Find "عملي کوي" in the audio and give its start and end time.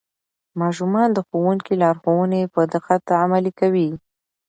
3.23-3.89